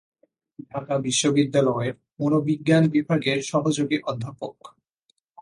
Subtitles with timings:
[0.71, 4.55] ঢাকা বিশ্ববিদ্যালয়ের মনোবিজ্ঞান বিভাগের সহযোগী অধ্যাপক।